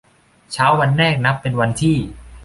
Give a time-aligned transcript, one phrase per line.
[0.51, 1.97] เข้าวันแรกนับเป็นวันที่